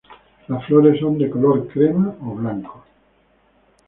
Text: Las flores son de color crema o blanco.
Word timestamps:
Las 0.47 0.65
flores 0.65 0.99
son 0.99 1.19
de 1.19 1.29
color 1.29 1.67
crema 1.67 2.07
o 2.21 2.33
blanco. 2.33 2.83